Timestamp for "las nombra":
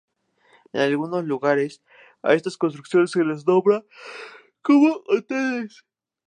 3.23-3.85